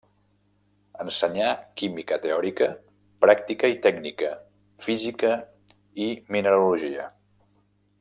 [1.03, 1.49] Ensenyà
[1.81, 2.71] química teòrica,
[3.27, 4.33] pràctica i tècnica,
[4.89, 5.37] física
[6.09, 7.11] i mineralogia.